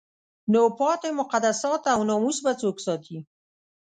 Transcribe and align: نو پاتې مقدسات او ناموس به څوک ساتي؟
نو 0.51 0.61
پاتې 0.79 1.09
مقدسات 1.21 1.81
او 1.93 1.99
ناموس 2.09 2.37
به 2.45 2.51
څوک 2.61 2.77
ساتي؟ 2.85 3.17